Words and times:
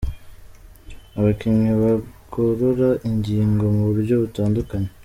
Abakinnyi 1.17 1.71
bagorora 1.81 2.89
ingingo 3.09 3.63
mu 3.75 3.81
buryo 3.89 4.13
butandukanye. 4.23 4.89